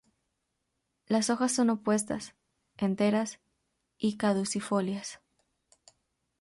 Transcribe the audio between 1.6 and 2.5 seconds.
opuestas,